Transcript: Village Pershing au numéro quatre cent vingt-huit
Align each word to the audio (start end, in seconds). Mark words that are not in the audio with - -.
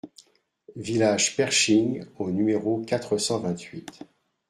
Village 0.77 1.35
Pershing 1.35 2.05
au 2.17 2.31
numéro 2.31 2.79
quatre 2.81 3.19
cent 3.19 3.39
vingt-huit 3.39 3.99